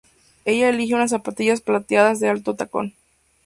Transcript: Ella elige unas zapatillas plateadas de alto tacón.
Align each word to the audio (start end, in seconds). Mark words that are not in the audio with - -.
Ella 0.45 0.69
elige 0.69 0.95
unas 0.95 1.11
zapatillas 1.11 1.61
plateadas 1.61 2.19
de 2.19 2.27
alto 2.27 2.55
tacón. 2.55 2.95